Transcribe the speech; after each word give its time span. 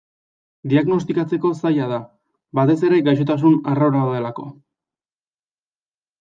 Diagnostikatzeko 0.69 1.51
zaila 1.61 1.89
da, 1.91 1.99
batez 2.61 2.79
ere 2.89 3.03
gaixotasun 3.09 3.61
arraroa 3.75 4.09
delako. 4.19 4.49